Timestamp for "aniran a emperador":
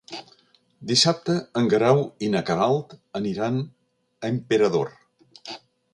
3.21-4.91